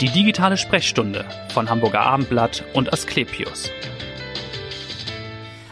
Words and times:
Die 0.00 0.10
digitale 0.10 0.58
Sprechstunde 0.58 1.24
von 1.54 1.70
Hamburger 1.70 2.02
Abendblatt 2.02 2.62
und 2.74 2.92
Asklepios. 2.92 3.70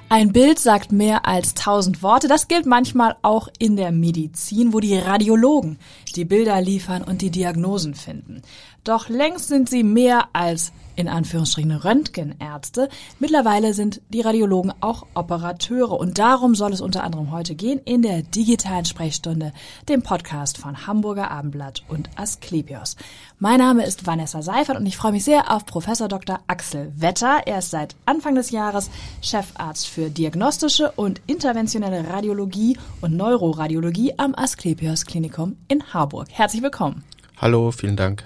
Ein 0.08 0.32
Bild 0.32 0.58
sagt 0.58 0.92
mehr 0.92 1.26
als 1.26 1.52
tausend 1.52 2.02
Worte. 2.02 2.26
Das 2.26 2.48
gilt 2.48 2.64
manchmal 2.64 3.16
auch 3.20 3.48
in 3.58 3.76
der 3.76 3.92
Medizin, 3.92 4.72
wo 4.72 4.80
die 4.80 4.96
Radiologen 4.96 5.78
die 6.16 6.24
Bilder 6.24 6.60
liefern 6.60 7.02
und 7.02 7.22
die 7.22 7.30
Diagnosen 7.30 7.94
finden. 7.94 8.42
Doch 8.84 9.08
längst 9.08 9.48
sind 9.48 9.68
sie 9.68 9.82
mehr 9.82 10.28
als 10.34 10.72
in 10.96 11.08
Anführungsstrichen 11.08 11.72
Röntgenärzte. 11.72 12.88
Mittlerweile 13.18 13.74
sind 13.74 14.00
die 14.10 14.20
Radiologen 14.20 14.72
auch 14.80 15.06
Operateure 15.14 15.98
und 15.98 16.18
darum 16.18 16.54
soll 16.54 16.72
es 16.72 16.80
unter 16.80 17.02
anderem 17.02 17.32
heute 17.32 17.54
gehen 17.54 17.80
in 17.84 18.02
der 18.02 18.22
digitalen 18.22 18.84
Sprechstunde, 18.84 19.52
dem 19.88 20.02
Podcast 20.02 20.58
von 20.58 20.86
Hamburger 20.86 21.30
Abendblatt 21.30 21.82
und 21.88 22.10
Asklepios. 22.16 22.96
Mein 23.38 23.58
Name 23.58 23.84
ist 23.84 24.06
Vanessa 24.06 24.42
Seifert 24.42 24.76
und 24.76 24.86
ich 24.86 24.96
freue 24.96 25.12
mich 25.12 25.24
sehr 25.24 25.50
auf 25.50 25.66
Professor 25.66 26.08
Dr. 26.08 26.40
Axel 26.46 26.92
Wetter. 26.96 27.42
Er 27.46 27.58
ist 27.58 27.70
seit 27.70 27.96
Anfang 28.06 28.34
des 28.34 28.50
Jahres 28.50 28.90
Chefarzt 29.20 29.88
für 29.88 30.10
diagnostische 30.10 30.92
und 30.92 31.20
interventionelle 31.26 32.08
Radiologie 32.08 32.78
und 33.00 33.16
Neuroradiologie 33.16 34.14
am 34.18 34.34
Asklepios 34.34 35.06
Klinikum 35.06 35.56
in 35.68 35.92
Harburg. 36.04 36.28
Herzlich 36.30 36.62
willkommen. 36.62 37.02
Hallo, 37.38 37.70
vielen 37.70 37.96
Dank. 37.96 38.24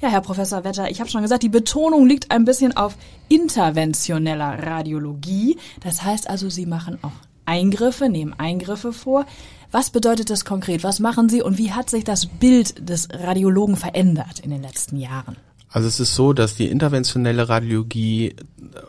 Ja, 0.00 0.08
Herr 0.08 0.20
Professor 0.20 0.64
Wetter, 0.64 0.90
ich 0.90 0.98
habe 0.98 1.08
schon 1.08 1.22
gesagt, 1.22 1.44
die 1.44 1.48
Betonung 1.48 2.08
liegt 2.08 2.32
ein 2.32 2.44
bisschen 2.44 2.76
auf 2.76 2.96
interventioneller 3.28 4.66
Radiologie. 4.66 5.56
Das 5.80 6.02
heißt 6.02 6.28
also, 6.28 6.50
Sie 6.50 6.66
machen 6.66 6.98
auch 7.02 7.12
Eingriffe, 7.46 8.08
nehmen 8.08 8.34
Eingriffe 8.36 8.92
vor. 8.92 9.26
Was 9.70 9.90
bedeutet 9.90 10.28
das 10.28 10.44
konkret? 10.44 10.82
Was 10.82 10.98
machen 10.98 11.28
Sie 11.28 11.40
und 11.40 11.56
wie 11.56 11.70
hat 11.70 11.88
sich 11.88 12.02
das 12.02 12.26
Bild 12.26 12.88
des 12.88 13.08
Radiologen 13.12 13.76
verändert 13.76 14.40
in 14.40 14.50
den 14.50 14.62
letzten 14.62 14.96
Jahren? 14.96 15.36
Also 15.70 15.86
es 15.86 16.00
ist 16.00 16.16
so, 16.16 16.32
dass 16.32 16.56
die 16.56 16.66
interventionelle 16.66 17.48
Radiologie 17.48 18.34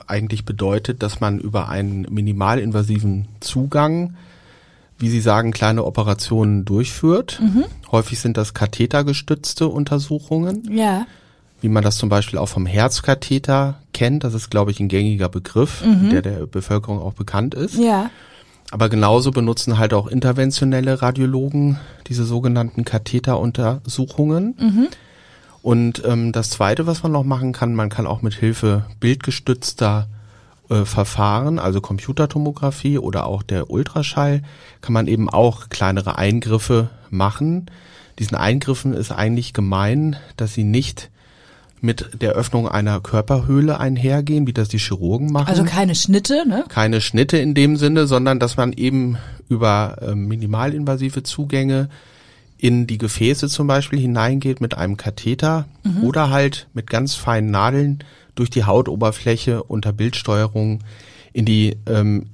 eigentlich 0.08 0.45
bedeutet, 0.45 1.03
dass 1.03 1.19
man 1.19 1.39
über 1.39 1.69
einen 1.69 2.08
minimalinvasiven 2.09 3.27
Zugang 3.39 4.16
wie 4.97 5.09
Sie 5.09 5.21
sagen, 5.21 5.51
kleine 5.51 5.83
Operationen 5.83 6.65
durchführt. 6.65 7.39
Mhm. 7.41 7.65
Häufig 7.91 8.19
sind 8.19 8.38
das 8.38 8.53
kathetergestützte 8.53 9.67
Untersuchungen. 9.67 10.69
Ja. 10.71 11.05
Wie 11.61 11.69
man 11.69 11.83
das 11.83 11.97
zum 11.97 12.09
Beispiel 12.09 12.39
auch 12.39 12.49
vom 12.49 12.65
Herzkatheter 12.65 13.79
kennt. 13.93 14.23
Das 14.23 14.33
ist, 14.33 14.49
glaube 14.49 14.71
ich, 14.71 14.79
ein 14.79 14.87
gängiger 14.87 15.29
Begriff, 15.29 15.83
mhm. 15.85 16.09
der 16.11 16.21
der 16.21 16.45
Bevölkerung 16.45 16.99
auch 16.99 17.13
bekannt 17.13 17.55
ist. 17.55 17.77
Ja. 17.77 18.09
Aber 18.71 18.89
genauso 18.89 19.31
benutzen 19.31 19.77
halt 19.77 19.93
auch 19.93 20.07
interventionelle 20.07 21.02
Radiologen 21.02 21.80
diese 22.07 22.25
sogenannten 22.25 22.83
Katheteruntersuchungen. 22.83 24.55
Mhm. 24.59 24.87
Und 25.61 26.03
ähm, 26.05 26.31
das 26.31 26.52
Zweite, 26.52 26.85
was 26.85 27.03
man 27.03 27.11
noch 27.11 27.23
machen 27.23 27.52
kann, 27.52 27.73
man 27.73 27.89
kann 27.89 28.05
auch 28.05 28.21
mit 28.21 28.33
Hilfe 28.33 28.85
bildgestützter 28.99 30.07
äh, 30.69 30.85
Verfahren, 30.85 31.59
also 31.59 31.81
Computertomographie 31.81 32.97
oder 32.97 33.25
auch 33.25 33.44
der 33.44 33.69
Ultraschall, 33.69 34.41
kann 34.81 34.94
man 34.94 35.08
eben 35.08 35.30
auch 35.30 35.69
kleinere 35.69 36.17
Eingriffe 36.17 36.89
machen. 37.09 37.67
Diesen 38.19 38.35
Eingriffen 38.35 38.93
ist 38.93 39.11
eigentlich 39.11 39.53
gemein, 39.53 40.16
dass 40.38 40.53
sie 40.53 40.63
nicht 40.63 41.09
mit 41.81 42.21
der 42.21 42.31
Öffnung 42.31 42.67
einer 42.67 42.99
Körperhöhle 42.99 43.80
einhergehen, 43.80 44.47
wie 44.47 44.53
das 44.53 44.69
die 44.69 44.80
Chirurgen 44.80 45.31
machen. 45.31 45.47
Also 45.47 45.63
keine 45.63 45.95
Schnitte, 45.95 46.47
ne? 46.47 46.66
Keine 46.67 47.02
Schnitte 47.02 47.38
in 47.38 47.53
dem 47.53 47.77
Sinne, 47.77 48.08
sondern 48.08 48.39
dass 48.39 48.58
man 48.58 48.73
eben 48.73 49.17
über 49.49 49.97
äh, 50.02 50.16
minimalinvasive 50.16 51.23
Zugänge 51.23 51.89
in 52.58 52.88
die 52.88 52.97
Gefäße 52.97 53.49
zum 53.49 53.67
Beispiel 53.67 53.99
hineingeht 53.99 54.61
mit 54.61 54.77
einem 54.77 54.97
Katheter 54.97 55.66
mhm. 55.83 56.03
oder 56.03 56.30
halt 56.30 56.67
mit 56.73 56.89
ganz 56.89 57.16
feinen 57.16 57.52
Nadeln 57.52 57.99
durch 58.36 58.50
die 58.50 58.66
Hautoberfläche 58.66 59.64
unter 59.64 59.94
Bildsteuerung 59.94 60.81
in 61.33 61.45
die 61.45 61.78
ähm, 61.86 62.28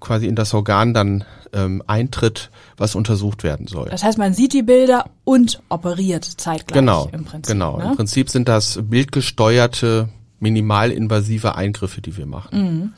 quasi 0.00 0.26
in 0.26 0.34
das 0.34 0.54
Organ 0.54 0.94
dann 0.94 1.24
ähm, 1.52 1.82
eintritt, 1.86 2.50
was 2.78 2.94
untersucht 2.94 3.42
werden 3.42 3.66
soll. 3.66 3.90
Das 3.90 4.02
heißt, 4.02 4.16
man 4.16 4.32
sieht 4.32 4.54
die 4.54 4.62
Bilder 4.62 5.10
und 5.24 5.62
operiert 5.68 6.24
zeitgleich 6.24 6.78
genau, 6.78 7.10
im 7.12 7.24
Prinzip. 7.24 7.52
Genau, 7.52 7.76
ne? 7.76 7.88
im 7.90 7.96
Prinzip 7.96 8.30
sind 8.30 8.48
das 8.48 8.78
bildgesteuerte 8.82 10.08
minimalinvasive 10.40 11.54
Eingriffe, 11.54 12.00
die 12.00 12.16
wir 12.16 12.26
machen. 12.26 12.58
Mhm. 12.58 12.92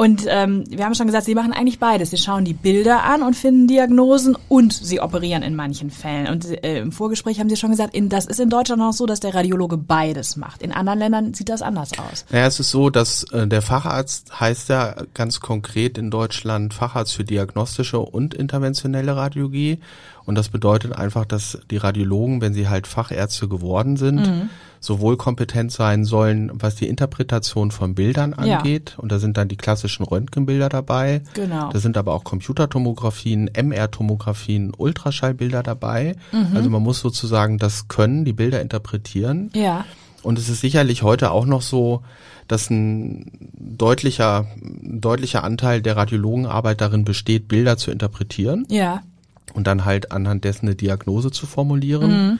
Und 0.00 0.26
ähm, 0.28 0.62
wir 0.68 0.84
haben 0.84 0.94
schon 0.94 1.08
gesagt, 1.08 1.24
Sie 1.24 1.34
machen 1.34 1.52
eigentlich 1.52 1.80
beides. 1.80 2.10
Sie 2.10 2.18
schauen 2.18 2.44
die 2.44 2.52
Bilder 2.52 3.02
an 3.02 3.20
und 3.24 3.34
finden 3.34 3.66
Diagnosen 3.66 4.36
und 4.48 4.72
Sie 4.72 5.00
operieren 5.00 5.42
in 5.42 5.56
manchen 5.56 5.90
Fällen. 5.90 6.28
Und 6.28 6.46
äh, 6.62 6.78
im 6.78 6.92
Vorgespräch 6.92 7.40
haben 7.40 7.48
Sie 7.48 7.56
schon 7.56 7.72
gesagt, 7.72 7.96
in, 7.96 8.08
das 8.08 8.24
ist 8.26 8.38
in 8.38 8.48
Deutschland 8.48 8.80
auch 8.80 8.92
so, 8.92 9.06
dass 9.06 9.18
der 9.18 9.34
Radiologe 9.34 9.76
beides 9.76 10.36
macht. 10.36 10.62
In 10.62 10.70
anderen 10.70 11.00
Ländern 11.00 11.34
sieht 11.34 11.48
das 11.48 11.62
anders 11.62 11.98
aus. 11.98 12.24
Naja, 12.30 12.46
es 12.46 12.60
ist 12.60 12.70
so, 12.70 12.90
dass 12.90 13.24
äh, 13.32 13.48
der 13.48 13.60
Facharzt 13.60 14.38
heißt 14.38 14.68
ja 14.68 14.94
ganz 15.14 15.40
konkret 15.40 15.98
in 15.98 16.12
Deutschland 16.12 16.74
Facharzt 16.74 17.16
für 17.16 17.24
diagnostische 17.24 17.98
und 17.98 18.34
interventionelle 18.34 19.16
Radiologie. 19.16 19.80
Und 20.26 20.36
das 20.36 20.48
bedeutet 20.48 20.92
einfach, 20.92 21.24
dass 21.24 21.58
die 21.72 21.76
Radiologen, 21.76 22.40
wenn 22.40 22.54
sie 22.54 22.68
halt 22.68 22.86
Fachärzte 22.86 23.48
geworden 23.48 23.96
sind, 23.96 24.28
mhm. 24.28 24.50
Sowohl 24.80 25.16
kompetent 25.16 25.72
sein 25.72 26.04
sollen, 26.04 26.50
was 26.54 26.76
die 26.76 26.88
Interpretation 26.88 27.70
von 27.70 27.94
Bildern 27.94 28.34
angeht. 28.34 28.94
Ja. 28.96 29.02
Und 29.02 29.12
da 29.12 29.18
sind 29.18 29.36
dann 29.36 29.48
die 29.48 29.56
klassischen 29.56 30.04
Röntgenbilder 30.04 30.68
dabei. 30.68 31.22
Genau. 31.34 31.70
Da 31.70 31.78
sind 31.78 31.96
aber 31.96 32.14
auch 32.14 32.24
Computertomographien, 32.24 33.48
MR-Tomographien, 33.52 34.72
Ultraschallbilder 34.76 35.62
dabei. 35.62 36.16
Mhm. 36.32 36.56
Also 36.56 36.70
man 36.70 36.82
muss 36.82 37.00
sozusagen 37.00 37.58
das 37.58 37.88
können, 37.88 38.24
die 38.24 38.32
Bilder 38.32 38.60
interpretieren. 38.60 39.50
Ja. 39.54 39.84
Und 40.22 40.38
es 40.38 40.48
ist 40.48 40.60
sicherlich 40.60 41.02
heute 41.02 41.30
auch 41.30 41.46
noch 41.46 41.62
so, 41.62 42.02
dass 42.48 42.70
ein 42.70 43.52
deutlicher, 43.58 44.46
deutlicher 44.56 45.44
Anteil 45.44 45.82
der 45.82 45.96
Radiologenarbeit 45.96 46.80
darin 46.80 47.04
besteht, 47.04 47.46
Bilder 47.46 47.76
zu 47.76 47.90
interpretieren. 47.90 48.66
Ja 48.68 49.02
und 49.54 49.66
dann 49.66 49.84
halt 49.84 50.12
anhand 50.12 50.44
dessen 50.44 50.66
eine 50.66 50.74
Diagnose 50.74 51.30
zu 51.30 51.46
formulieren. 51.46 52.10
Mhm. 52.10 52.38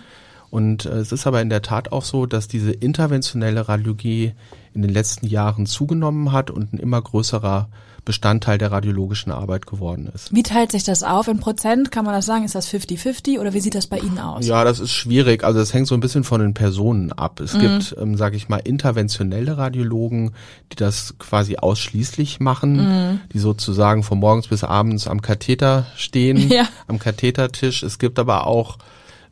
Und 0.50 0.86
äh, 0.86 0.98
es 0.98 1.12
ist 1.12 1.26
aber 1.26 1.41
in 1.42 1.50
der 1.50 1.62
Tat 1.62 1.92
auch 1.92 2.04
so, 2.04 2.26
dass 2.26 2.48
diese 2.48 2.72
interventionelle 2.72 3.69
Radiologie 3.69 4.32
in 4.75 4.82
den 4.82 4.92
letzten 4.92 5.26
Jahren 5.26 5.66
zugenommen 5.66 6.32
hat 6.32 6.50
und 6.50 6.72
ein 6.72 6.78
immer 6.78 7.00
größerer 7.03 7.69
Bestandteil 8.09 8.56
der 8.56 8.72
radiologischen 8.72 9.32
Arbeit 9.32 9.66
geworden 9.66 10.10
ist. 10.14 10.34
Wie 10.34 10.42
teilt 10.42 10.72
sich 10.72 10.82
das 10.82 11.03
auf 11.03 11.28
in 11.28 11.41
Prozent? 11.41 11.92
Kann 11.92 12.06
man 12.06 12.14
das 12.14 12.25
sagen? 12.25 12.42
Ist 12.42 12.54
das 12.54 12.66
50-50 12.72 13.38
oder 13.38 13.53
wie 13.53 13.60
sieht 13.60 13.75
das 13.75 13.86
bei 13.86 13.98
Ihnen 13.98 14.19
aus? 14.19 14.47
Ja, 14.47 14.64
das 14.64 14.81
ist 14.81 14.92
schwierig. 14.92 15.44
Also 15.44 15.60
es 15.60 15.75
hängt 15.75 15.88
so 15.88 15.94
ein 15.94 16.00
bisschen 16.00 16.25
von 16.25 16.41
den 16.41 16.54
Personen 16.54 17.12
ab. 17.12 17.38
Es 17.41 17.53
mhm. 17.53 17.60
gibt, 17.60 17.97
ähm, 18.00 18.16
sage 18.16 18.36
ich 18.36 18.48
mal, 18.48 18.56
interventionelle 18.59 19.59
Radiologen, 19.59 20.30
die 20.72 20.76
das 20.76 21.16
quasi 21.19 21.56
ausschließlich 21.56 22.41
machen, 22.41 22.76
mhm. 22.76 23.20
die 23.34 23.41
sozusagen 23.41 24.03
von 24.03 24.19
morgens 24.19 24.48
bis 24.48 24.65
abends 24.65 25.06
am 25.06 25.20
Katheter 25.20 25.84
stehen, 25.94 26.48
ja. 26.50 26.66
am 26.86 26.98
Kathetertisch. 26.98 27.82
Es 27.82 27.98
gibt 27.98 28.19
aber 28.19 28.47
auch 28.47 28.78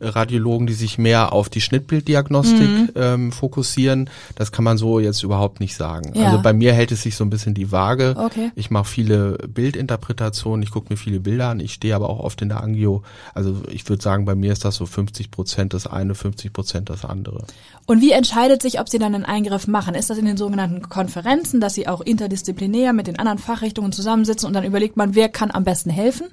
Radiologen, 0.00 0.66
die 0.66 0.74
sich 0.74 0.98
mehr 0.98 1.32
auf 1.32 1.48
die 1.48 1.60
Schnittbilddiagnostik 1.60 2.68
mhm. 2.68 2.90
ähm, 2.94 3.32
fokussieren. 3.32 4.10
Das 4.34 4.52
kann 4.52 4.64
man 4.64 4.78
so 4.78 5.00
jetzt 5.00 5.22
überhaupt 5.22 5.60
nicht 5.60 5.76
sagen. 5.76 6.12
Ja. 6.14 6.26
Also 6.26 6.42
bei 6.42 6.52
mir 6.52 6.72
hält 6.72 6.92
es 6.92 7.02
sich 7.02 7.16
so 7.16 7.24
ein 7.24 7.30
bisschen 7.30 7.54
die 7.54 7.72
Waage. 7.72 8.14
Okay. 8.18 8.50
Ich 8.54 8.70
mache 8.70 8.86
viele 8.86 9.38
Bildinterpretationen, 9.48 10.62
ich 10.62 10.70
gucke 10.70 10.92
mir 10.92 10.96
viele 10.96 11.20
Bilder 11.20 11.48
an, 11.48 11.60
ich 11.60 11.72
stehe 11.72 11.94
aber 11.94 12.10
auch 12.10 12.20
oft 12.20 12.42
in 12.42 12.48
der 12.48 12.62
Angio. 12.62 13.02
Also 13.34 13.62
ich 13.70 13.88
würde 13.88 14.02
sagen, 14.02 14.24
bei 14.24 14.34
mir 14.34 14.52
ist 14.52 14.64
das 14.64 14.76
so 14.76 14.86
50 14.86 15.30
Prozent 15.30 15.74
das 15.74 15.86
eine, 15.86 16.14
50 16.14 16.52
Prozent 16.52 16.90
das 16.90 17.04
andere. 17.04 17.44
Und 17.86 18.00
wie 18.00 18.10
entscheidet 18.10 18.62
sich, 18.62 18.80
ob 18.80 18.88
Sie 18.88 18.98
dann 18.98 19.14
einen 19.14 19.24
Eingriff 19.24 19.66
machen? 19.66 19.94
Ist 19.94 20.10
das 20.10 20.18
in 20.18 20.26
den 20.26 20.36
sogenannten 20.36 20.88
Konferenzen, 20.88 21.60
dass 21.60 21.74
Sie 21.74 21.86
auch 21.86 22.00
interdisziplinär 22.00 22.92
mit 22.92 23.06
den 23.06 23.18
anderen 23.18 23.38
Fachrichtungen 23.38 23.92
zusammensitzen 23.92 24.46
und 24.46 24.52
dann 24.52 24.64
überlegt 24.64 24.96
man, 24.96 25.14
wer 25.14 25.28
kann 25.28 25.50
am 25.50 25.64
besten 25.64 25.90
helfen? 25.90 26.26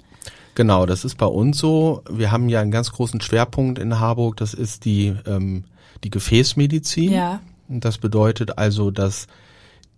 Genau, 0.56 0.86
das 0.86 1.04
ist 1.04 1.18
bei 1.18 1.26
uns 1.26 1.58
so. 1.58 2.04
Wir 2.10 2.32
haben 2.32 2.50
ja 2.50 2.62
einen 2.62 2.72
ganz 2.72 2.92
großen 2.92 3.22
Schwerpunkt 3.22 3.80
in 3.80 4.00
Harburg, 4.00 4.38
das 4.38 4.54
ist 4.54 4.86
die, 4.86 5.16
ähm, 5.26 5.64
die 6.04 6.10
Gefäßmedizin. 6.10 7.12
Ja. 7.12 7.40
Das 7.68 7.98
bedeutet 7.98 8.58
also, 8.58 8.92
dass 8.92 9.28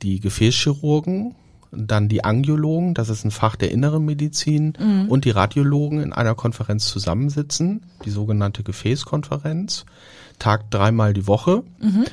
die 0.02 0.20
Gefäßchirurgen, 0.20 1.36
dann 1.72 2.08
die 2.08 2.24
Angiologen, 2.24 2.94
das 2.94 3.10
ist 3.10 3.26
ein 3.26 3.32
Fach 3.32 3.56
der 3.56 3.72
inneren 3.72 4.06
Medizin, 4.06 4.74
mhm. 4.80 5.10
und 5.10 5.26
die 5.26 5.32
Radiologen 5.32 6.02
in 6.02 6.14
einer 6.14 6.36
Konferenz 6.36 6.88
zusammensitzen, 6.88 7.84
die 8.06 8.12
sogenannte 8.12 8.64
Gefäßkonferenz, 8.64 9.86
tagt 10.40 10.74
dreimal 10.74 11.14
die 11.14 11.28
Woche. 11.28 11.64
Mhm. 11.80 12.06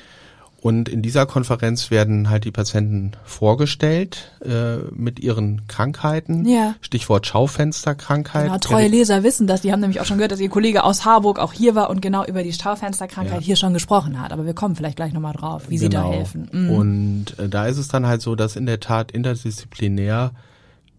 Und 0.62 0.88
in 0.88 1.02
dieser 1.02 1.26
Konferenz 1.26 1.90
werden 1.90 2.30
halt 2.30 2.44
die 2.44 2.52
Patienten 2.52 3.10
vorgestellt 3.24 4.30
äh, 4.44 4.76
mit 4.92 5.18
ihren 5.18 5.66
Krankheiten. 5.66 6.46
Ja. 6.46 6.76
Stichwort 6.80 7.26
Schaufensterkrankheit. 7.26 8.44
Genau, 8.44 8.58
treue 8.58 8.86
Leser 8.86 9.24
wissen 9.24 9.48
das. 9.48 9.62
Die 9.62 9.72
haben 9.72 9.80
nämlich 9.80 10.00
auch 10.00 10.04
schon 10.04 10.18
gehört, 10.18 10.30
dass 10.30 10.38
ihr 10.38 10.48
Kollege 10.48 10.84
aus 10.84 11.04
Harburg 11.04 11.40
auch 11.40 11.52
hier 11.52 11.74
war 11.74 11.90
und 11.90 12.00
genau 12.00 12.24
über 12.24 12.44
die 12.44 12.52
Schaufensterkrankheit 12.52 13.40
ja. 13.40 13.44
hier 13.44 13.56
schon 13.56 13.74
gesprochen 13.74 14.20
hat. 14.22 14.32
Aber 14.32 14.46
wir 14.46 14.54
kommen 14.54 14.76
vielleicht 14.76 14.94
gleich 14.94 15.12
nochmal 15.12 15.32
drauf, 15.32 15.64
wie 15.66 15.78
genau. 15.78 15.82
Sie 15.82 15.88
da 15.88 16.02
genau. 16.02 16.12
helfen. 16.12 16.48
Mhm. 16.52 16.70
Und 16.70 17.38
äh, 17.40 17.48
da 17.48 17.66
ist 17.66 17.78
es 17.78 17.88
dann 17.88 18.06
halt 18.06 18.22
so, 18.22 18.36
dass 18.36 18.54
in 18.54 18.66
der 18.66 18.78
Tat 18.78 19.10
interdisziplinär 19.10 20.30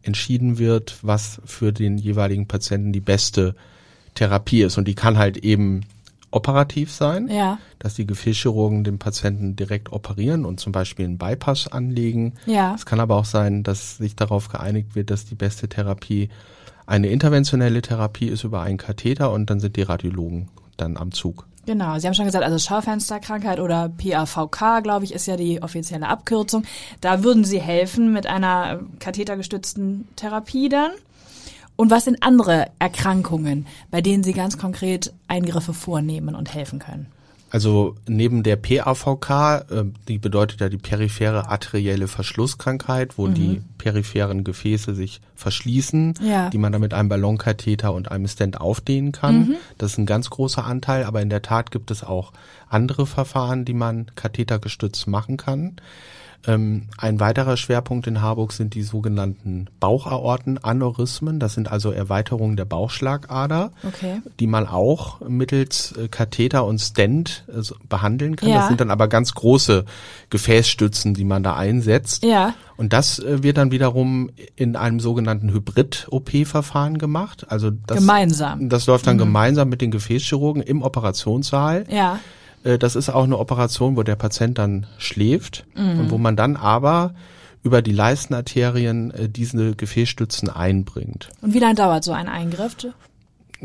entschieden 0.01 0.57
wird, 0.57 0.98
was 1.04 1.39
für 1.45 1.71
den 1.71 1.98
jeweiligen 1.98 2.50
Patienten 2.50 2.92
die 2.92 3.00
beste 3.00 3.56
Therapie 4.15 4.63
ist. 4.63 4.77
Und 4.77 4.89
die 4.89 4.95
kann 4.95 5.18
halt 5.18 5.38
eben 5.38 5.86
operativ 6.34 6.92
sein, 6.92 7.28
Ja. 7.30 7.60
dass 7.80 7.94
die 7.96 8.08
Gefäßchirurgen 8.08 8.84
den 8.84 9.00
Patienten 9.00 9.56
direkt 9.56 9.92
operieren 9.92 10.46
und 10.46 10.60
zum 10.60 10.72
Beispiel 10.72 11.06
einen 11.06 11.18
Bypass 11.18 11.68
anlegen. 11.68 12.34
Ja. 12.46 12.74
Es 12.76 12.86
kann 12.86 13.00
aber 13.00 13.16
auch 13.18 13.26
sein, 13.26 13.64
dass 13.64 13.98
sich 13.98 14.16
darauf 14.16 14.50
geeinigt 14.50 14.96
wird, 14.96 15.10
dass 15.12 15.26
die 15.26 15.36
beste 15.36 15.68
Therapie 15.70 16.30
eine 16.86 17.08
interventionelle 17.08 17.82
Therapie 17.82 18.28
ist 18.28 18.44
über 18.44 18.62
einen 18.62 18.78
Katheter 18.78 19.32
und 19.32 19.50
dann 19.50 19.60
sind 19.60 19.76
die 19.78 19.84
Radiologen 19.84 20.50
dann 20.78 20.98
am 20.98 21.12
Zug. 21.12 21.46
Genau, 21.66 21.98
Sie 21.98 22.06
haben 22.08 22.14
schon 22.14 22.26
gesagt, 22.26 22.44
also 22.44 22.58
Schaufensterkrankheit 22.60 23.62
oder 23.62 23.88
PAVK, 23.88 24.82
glaube 24.84 25.06
ich, 25.06 25.14
ist 25.14 25.28
ja 25.28 25.38
die 25.38 25.62
offizielle 25.64 26.10
Abkürzung. 26.10 26.64
Da 27.00 27.24
würden 27.24 27.46
Sie 27.46 27.62
helfen 27.62 28.12
mit 28.12 28.28
einer 28.28 28.82
kathetergestützten 29.00 30.08
Therapie 30.18 30.68
dann. 30.68 30.92
Und 31.84 31.92
was 31.92 32.06
sind 32.06 32.24
andere 32.24 32.68
Erkrankungen, 32.80 33.68
bei 33.92 34.00
denen 34.00 34.24
Sie 34.24 34.32
ganz 34.32 34.58
konkret 34.58 35.12
Eingriffe 35.28 35.74
vornehmen 35.74 36.34
und 36.34 36.54
helfen 36.54 36.80
können? 36.80 37.08
Also 37.50 37.98
neben 38.08 38.42
der 38.42 38.56
PAVK, 38.56 39.30
äh, 39.70 39.84
die 40.08 40.18
bedeutet 40.18 40.62
ja 40.62 40.70
die 40.70 40.78
periphere 40.78 41.50
arterielle 41.50 42.08
Verschlusskrankheit, 42.08 43.18
wo 43.18 43.28
die 43.28 43.62
peripheren 43.80 44.46
Gefäße 44.46 44.96
sich 44.96 45.20
verschließen, 45.44 46.16
Ja. 46.22 46.50
die 46.50 46.57
man 46.57 46.72
dann 46.72 46.81
mit 46.81 46.94
einem 46.95 47.10
Ballonkatheter 47.10 47.94
und 47.94 48.10
einem 48.12 48.28
Stent 48.28 48.60
aufdehnen 48.60 49.12
kann. 49.12 49.56
Das 49.78 49.92
ist 49.92 49.98
ein 50.00 50.07
ganz 50.07 50.30
großer 50.31 50.66
Anteil, 50.66 51.04
aber 51.04 51.22
in 51.22 51.30
der 51.30 51.42
Tat 51.44 51.69
gibt 51.69 51.92
es 51.92 52.04
auch 52.04 52.31
andere 52.69 53.06
Verfahren, 53.06 53.66
die 53.66 53.74
man 53.75 54.07
kathetergestützt 54.16 55.06
machen 55.07 55.38
kann. 55.38 55.75
Ähm, 56.45 56.88
ein 56.98 57.22
weiterer 57.22 57.56
Schwerpunkt 57.56 58.06
in 58.06 58.22
Harburg 58.22 58.51
sind 58.51 58.74
die 58.74 58.84
sogenannten 58.84 59.68
Bauchaortenaneurysmen. 59.80 61.40
Das 61.40 61.54
sind 61.54 61.72
also 61.72 61.92
Erweiterungen 61.92 62.57
der 62.57 62.66
Bauchschlagader, 62.66 63.72
Okay. 63.88 64.22
die 64.42 64.48
man 64.48 64.68
auch 64.68 65.22
mittels 65.22 65.94
äh, 65.94 66.10
Katheter 66.10 66.66
und 66.66 66.80
Stent 66.80 67.46
äh, 67.48 67.62
behandeln 67.88 68.36
kann. 68.36 68.50
Ja. 68.50 68.56
Das 68.57 68.68
sind 68.68 68.81
dann 68.81 68.92
aber 68.92 69.07
ganz 69.07 69.34
große 69.34 69.86
Gefäßstützen, 70.30 71.13
die 71.13 71.24
man 71.24 71.44
da 71.44 71.56
einsetzt. 71.56 72.24
Ja. 72.24 72.54
Und 72.78 72.94
das 72.94 73.20
äh, 73.20 73.44
wird 73.44 73.58
dann 73.58 73.72
wiederum 73.72 74.30
in 74.56 74.75
einem 74.75 75.00
sogenannten 75.00 75.52
Hybrid-OP-Verfahren 75.54 76.98
gemacht. 76.98 77.46
Also 77.50 77.72
das, 77.72 78.00
Gemeinsam. 78.00 78.70
Das 78.70 78.88
läuft 78.88 79.08
dann 79.08 79.18
gemeinsam 79.18 79.70
mit 79.70 79.81
den 79.81 79.92
Gefäßchirurgen 79.92 80.62
im 80.62 80.81
Operationssaal. 80.81 81.86
Ja. 81.90 82.20
Äh, 82.64 82.78
Das 82.80 82.96
ist 82.96 83.10
auch 83.10 83.24
eine 83.24 83.38
Operation, 83.38 83.96
wo 83.96 84.04
der 84.04 84.16
Patient 84.16 84.58
dann 84.58 84.88
schläft 84.98 85.66
und 85.75 86.10
wo 86.12 86.18
man 86.18 86.36
dann 86.36 86.56
aber 86.56 87.14
über 87.64 87.81
die 87.81 87.94
Leistenarterien 87.94 89.12
äh, 89.12 89.30
diese 89.30 89.75
Gefäßstützen 89.75 90.50
einbringt. 90.50 91.30
Und 91.42 91.54
wie 91.54 91.60
lange 91.60 91.75
dauert 91.75 92.04
so 92.04 92.12
ein 92.12 92.28
Eingriff? 92.28 92.75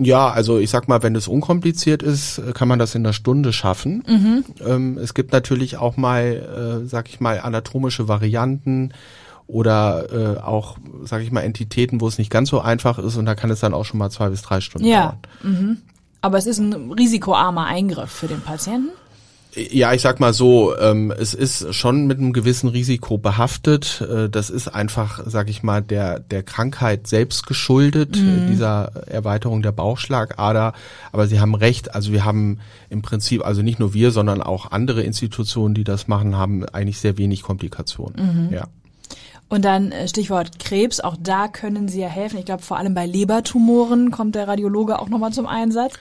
Ja, 0.01 0.29
also 0.31 0.59
ich 0.59 0.71
sag 0.71 0.87
mal, 0.89 1.03
wenn 1.03 1.17
es 1.17 1.27
unkompliziert 1.29 2.03
ist, 2.03 2.41
kann 2.55 2.69
man 2.69 2.79
das 2.79 2.95
in 2.95 3.05
einer 3.05 3.13
Stunde 3.13 3.53
schaffen. 3.53 4.05
Ähm, 4.65 4.97
es 4.99 5.13
gibt 5.15 5.33
natürlich 5.33 5.77
auch 5.77 5.97
mal, 5.97 6.83
äh, 6.83 6.87
sag 6.87 7.09
ich 7.09 7.21
mal, 7.21 7.41
anatomische 7.41 8.07
Varianten 8.09 8.93
oder 9.47 10.37
äh, 10.37 10.41
auch, 10.41 10.77
sag 11.05 11.23
ich 11.23 11.33
mal, 11.33 11.41
Entitäten, 11.41 12.01
wo 12.01 12.07
es 12.09 12.19
nicht 12.19 12.31
ganz 12.31 12.51
so 12.51 12.61
einfach 12.61 12.99
ist 12.99 13.17
und 13.17 13.27
da 13.27 13.35
kann 13.35 13.51
es 13.51 13.61
dann 13.61 13.75
auch 13.75 13.85
schon 13.85 13.99
mal 13.99 14.11
zwei 14.11 14.29
bis 14.29 14.43
drei 14.43 14.61
Stunden 14.61 14.87
Ja. 14.87 15.17
dauern. 15.43 15.79
Aber 16.21 16.39
es 16.39 16.47
ist 16.47 16.59
ein 16.59 16.93
risikoarmer 16.93 17.67
Eingriff 17.67 18.11
für 18.11 18.27
den 18.27 18.41
Patienten. 18.41 18.91
Ja, 19.71 19.93
ich 19.93 20.03
sag 20.03 20.21
mal 20.21 20.33
so, 20.33 20.77
ähm, 20.79 21.11
es 21.11 21.35
ist 21.35 21.75
schon 21.75 22.07
mit 22.07 22.19
einem 22.19 22.33
gewissen 22.33 22.69
Risiko 22.69 23.19
behaftet. 23.19 24.01
Äh, 24.01 24.29
das 24.29 24.51
ist 24.51 24.69
einfach, 24.69 25.21
sag 25.27 25.51
ich 25.51 25.63
mal, 25.63 25.83
der 25.83 26.21
der 26.21 26.43
Krankheit 26.43 27.07
selbst 27.07 27.47
geschuldet, 27.47 28.17
äh, 28.17 28.47
dieser 28.49 28.93
Erweiterung 29.07 29.63
der 29.63 29.73
Bauchschlagader. 29.73 30.73
Aber 31.13 31.27
Sie 31.27 31.41
haben 31.41 31.55
recht, 31.55 31.95
also 31.95 32.13
wir 32.13 32.25
haben 32.25 32.59
im 32.91 33.03
Prinzip, 33.03 33.45
also 33.45 33.63
nicht 33.63 33.79
nur 33.79 33.95
wir, 33.95 34.11
sondern 34.11 34.43
auch 34.43 34.71
andere 34.71 35.03
Institutionen, 35.03 35.75
die 35.75 35.85
das 35.85 36.09
machen, 36.09 36.37
haben 36.37 36.65
eigentlich 36.67 36.99
sehr 36.99 37.19
wenig 37.19 37.43
Komplikationen. 37.43 38.51
Ja. 38.53 38.69
Und 39.49 39.65
dann 39.65 39.93
äh, 39.93 40.07
Stichwort 40.09 40.59
Krebs, 40.59 41.01
auch 41.01 41.17
da 41.19 41.49
können 41.49 41.89
Sie 41.89 42.01
ja 42.01 42.09
helfen. 42.09 42.39
Ich 42.39 42.45
glaube, 42.45 42.63
vor 42.63 42.77
allem 42.77 42.95
bei 42.95 43.07
Lebertumoren 43.07 44.11
kommt 44.11 44.35
der 44.35 44.47
Radiologe 44.47 44.99
auch 44.99 45.09
nochmal 45.09 45.33
zum 45.33 45.47
Einsatz. 45.47 45.95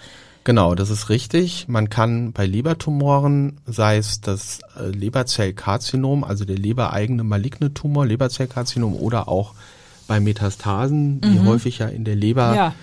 Genau, 0.48 0.76
das 0.76 0.90
ist 0.90 1.10
richtig. 1.10 1.68
Man 1.68 1.90
kann 1.90 2.32
bei 2.32 2.46
Lebertumoren, 2.46 3.58
sei 3.66 3.98
es 3.98 4.22
das 4.22 4.62
äh, 4.80 4.88
Leberzellkarzinom, 4.88 6.24
also 6.24 6.46
der 6.46 6.58
lebereigene 6.58 7.26
maligne 7.26 7.74
Tumor, 7.74 8.06
Leberzellkarzinom 8.06 8.94
oder 8.96 9.28
auch 9.28 9.56
bei 10.08 10.22
Metastasen, 10.22 11.20
die 11.20 11.42
häufig 11.42 11.80
ja 11.80 11.88
in 11.88 12.06
der 12.06 12.16
Leber 12.16 12.56
Ja. 12.56 12.74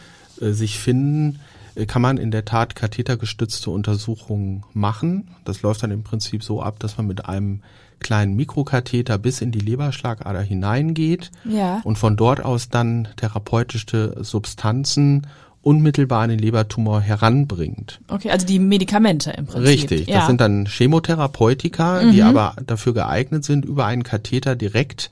äh, 0.46 0.52
sich 0.52 0.78
finden, 0.78 1.40
äh, 1.75 1.87
kann 1.87 2.02
man 2.02 2.19
in 2.19 2.31
der 2.31 2.44
Tat 2.44 2.75
kathetergestützte 2.76 3.70
Untersuchungen 3.70 4.64
machen. 4.75 5.28
Das 5.46 5.62
läuft 5.62 5.82
dann 5.84 5.90
im 5.90 6.02
Prinzip 6.02 6.44
so 6.44 6.61
ab, 6.61 6.78
dass 6.81 6.99
man 6.99 7.06
mit 7.06 7.25
einem 7.25 7.61
kleinen 7.99 8.37
Mikrokatheter 8.37 9.16
bis 9.16 9.40
in 9.40 9.52
die 9.52 9.61
Leberschlagader 9.61 10.43
hineingeht 10.43 11.31
Ja. 11.46 11.81
und 11.84 11.96
von 11.96 12.19
dort 12.19 12.44
aus 12.44 12.69
dann 12.69 13.08
therapeutische 13.16 14.16
Substanzen 14.20 15.26
unmittelbar 15.64 16.22
an 16.22 16.28
den 16.31 16.38
Lebertumor 16.38 17.00
heranbringt. 17.00 18.00
Okay, 18.08 18.31
also 18.31 18.46
die 18.46 18.58
Medikamente 18.58 19.31
im 19.32 19.46
Prinzip. 19.46 19.66
Richtig, 19.69 20.06
Ja. 20.08 20.19
das 20.19 20.26
sind 20.26 20.40
dann 20.40 20.66
Chemotherapeutika, 20.66 22.02
die 22.11 22.22
aber 22.22 22.55
dafür 22.66 22.94
geeignet 22.94 23.44
sind, 23.44 23.64
über 23.64 23.87
einen 23.87 24.02
Katheter 24.02 24.56
direkt 24.56 25.11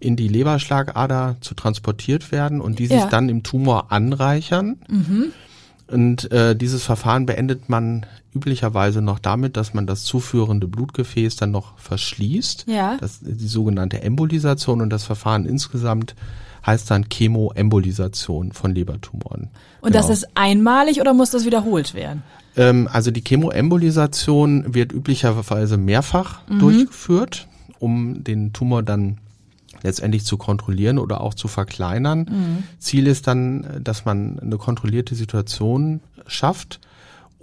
in 0.00 0.16
die 0.16 0.28
Leberschlagader 0.28 1.36
zu 1.40 1.54
transportiert 1.54 2.32
werden 2.32 2.60
und 2.60 2.78
die 2.78 2.86
sich 2.88 2.98
Ja. 2.98 3.06
dann 3.08 3.28
im 3.28 3.42
Tumor 3.42 3.90
anreichern. 3.92 4.76
Und 5.86 6.32
äh, 6.32 6.56
dieses 6.56 6.82
Verfahren 6.82 7.26
beendet 7.26 7.68
man 7.68 8.06
üblicherweise 8.34 9.00
noch 9.02 9.18
damit, 9.18 9.56
dass 9.56 9.74
man 9.74 9.86
das 9.86 10.02
zuführende 10.04 10.66
Blutgefäß 10.66 11.36
dann 11.36 11.50
noch 11.52 11.78
verschließt. 11.78 12.64
Ja. 12.66 12.96
Das 12.98 13.18
ist 13.22 13.40
die 13.40 13.46
sogenannte 13.46 14.02
Embolisation 14.02 14.80
und 14.80 14.90
das 14.90 15.04
Verfahren 15.04 15.46
insgesamt 15.46 16.14
heißt 16.66 16.90
dann 16.90 17.06
Chemoembolisation 17.10 18.52
von 18.52 18.74
Lebertumoren. 18.74 19.48
Und 19.80 19.94
das 19.94 20.06
Genau. 20.06 20.12
ist 20.14 20.26
einmalig 20.34 21.00
oder 21.00 21.12
muss 21.14 21.30
das 21.30 21.44
wiederholt 21.44 21.94
werden? 21.94 22.22
Ähm, 22.56 22.88
also 22.92 23.10
die 23.10 23.22
Chemoembolisation 23.26 24.74
wird 24.74 24.92
üblicherweise 24.92 25.76
mehrfach 25.76 26.40
Mhm. 26.48 26.58
durchgeführt, 26.60 27.48
um 27.78 28.24
den 28.24 28.52
Tumor 28.52 28.82
dann 28.82 29.18
letztendlich 29.82 30.24
zu 30.24 30.36
kontrollieren 30.38 30.98
oder 30.98 31.20
auch 31.20 31.34
zu 31.34 31.48
verkleinern. 31.48 32.20
Mhm. 32.30 32.62
Ziel 32.78 33.06
ist 33.06 33.26
dann, 33.26 33.80
dass 33.82 34.04
man 34.06 34.38
eine 34.38 34.56
kontrollierte 34.56 35.14
Situation 35.14 36.00
schafft 36.26 36.80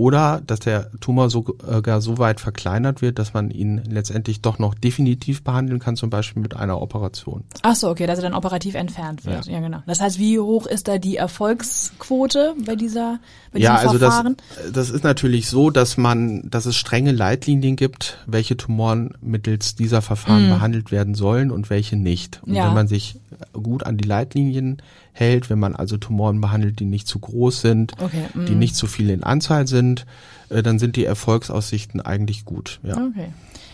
oder 0.02 0.42
dass 0.48 0.62
der 0.62 0.90
Tumor 1.00 1.30
sogar 1.30 2.02
so 2.02 2.18
weit 2.18 2.40
verkleinert 2.40 3.04
wird, 3.04 3.20
dass 3.20 3.36
man 3.36 3.52
ihn 3.52 3.84
letztendlich 3.88 4.42
doch 4.42 4.58
noch 4.58 4.74
definitiv 4.74 5.44
behandeln 5.44 5.80
kann, 5.80 5.96
zum 5.96 6.10
Beispiel 6.10 6.42
mit 6.42 6.56
einer 6.56 6.82
Operation. 6.82 7.44
Ach 7.62 7.76
so, 7.76 7.88
okay, 7.88 8.08
dass 8.08 8.18
er 8.18 8.24
dann 8.24 8.34
operativ 8.34 8.74
entfernt 8.74 9.26
wird. 9.28 9.46
Ja, 9.46 9.60
genau. 9.60 9.84
Das 9.86 10.02
heißt, 10.02 10.18
wie 10.18 10.40
hoch 10.40 10.66
ist 10.66 10.88
da 10.88 10.98
die 10.98 11.18
Erfolgsquote 11.18 12.56
bei 12.66 12.76
dieser, 12.76 13.20
bei 13.54 13.60
ja, 13.60 13.76
diesem 13.76 13.90
also 13.90 14.00
das, 14.00 14.16
Verfahren? 14.16 14.38
das 14.74 14.90
ist 14.90 15.04
natürlich 15.04 15.48
so, 15.48 15.70
dass 15.70 15.98
man, 15.98 16.50
dass 16.50 16.66
es 16.66 16.76
strenge 16.78 17.12
Leitlinien 17.12 17.76
gibt, 17.76 18.18
welche 18.26 18.58
Tumoren 18.58 19.14
mittels 19.22 19.76
dieser 19.76 20.02
Verfahren 20.02 20.50
behandelt 20.50 20.92
werden 20.92 21.14
sollen 21.14 21.52
und 21.52 21.70
welche 21.70 21.96
nicht. 21.96 22.42
Und 22.44 22.56
Ja. 22.56 22.66
wenn 22.66 22.74
man 22.74 22.88
sich 22.88 23.20
gut 23.54 23.84
an 23.84 23.98
die 23.98 24.08
Leitlinien 24.08 24.82
hält, 25.14 25.50
wenn 25.50 25.60
man 25.60 25.76
also 25.76 25.98
Tumoren 25.98 26.42
behandelt, 26.42 26.80
die 26.80 26.86
nicht 26.86 27.08
zu 27.08 27.20
groß 27.20 27.62
sind, 27.62 27.94
Okay, 28.00 28.26
die 28.34 28.56
nicht 28.56 28.76
zu 28.76 28.88
viel 28.88 29.10
in 29.10 29.24
Anzahl 29.24 29.68
sind, 29.68 30.06
äh, 30.50 30.64
dann 30.64 30.80
sind 30.80 30.96
die 30.96 31.06
Erfolgsaussichten 31.06 32.02
eigentlich 32.02 32.46
gut. 32.46 32.80
Ja. 32.84 32.94
Okay. 32.94 33.30